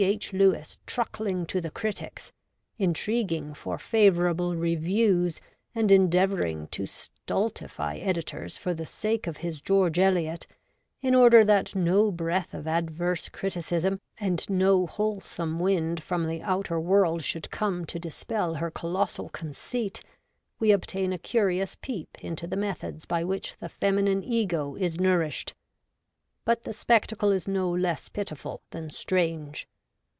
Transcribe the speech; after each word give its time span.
H. 0.03 0.33
Lewis 0.33 0.79
truckling 0.87 1.45
to 1.45 1.61
the 1.61 1.69
critics, 1.69 2.31
intriguing 2.79 3.53
for 3.53 3.77
favourable 3.77 4.55
reviews, 4.55 5.39
and 5.75 5.91
endeavouring 5.91 6.65
to 6.69 6.87
stultify 6.87 7.97
editors 7.97 8.57
for 8.57 8.73
the 8.73 8.87
sake 8.87 9.27
of 9.27 9.37
his 9.45 9.61
George 9.61 9.99
Eliot, 9.99 10.47
in 11.01 11.13
order 11.13 11.45
that 11.45 11.75
no 11.75 12.11
breath 12.11 12.51
of 12.51 12.65
adverse 12.67 13.29
criticism 13.29 14.01
and 14.17 14.49
no 14.49 14.87
wholesome 14.87 15.59
wind 15.59 16.01
from 16.01 16.25
the 16.25 16.41
outer 16.41 16.79
world 16.79 17.21
should 17.23 17.51
come 17.51 17.85
to 17.85 17.99
dispel 17.99 18.55
her 18.55 18.71
colossal 18.71 19.29
conceit, 19.29 20.01
we 20.57 20.71
obtain 20.71 21.13
a 21.13 21.19
curious 21.19 21.75
peep 21.75 22.17
into 22.23 22.47
the 22.47 22.57
methods 22.57 23.05
by 23.05 23.23
which 23.23 23.55
the 23.57 23.69
feminine 23.69 24.23
Ego 24.23 24.69
WOMAN 24.69 24.77
IN 24.81 24.89
LITERATURE, 24.93 24.97
POLITICS, 24.97 25.51
& 25.51 25.51
c. 25.51 25.53
51 25.77 26.33
is 26.33 26.35
nourished. 26.41 26.43
But 26.57 26.63
the 26.63 26.73
spectacle 26.73 27.29
is 27.31 27.47
no 27.47 27.69
less 27.69 28.09
pitiful 28.09 28.63
than 28.71 28.89
strange. 28.89 29.67